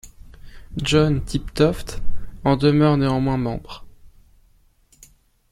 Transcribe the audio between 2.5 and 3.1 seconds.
demeure